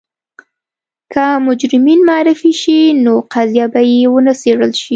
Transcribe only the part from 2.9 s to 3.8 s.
نو قضیه به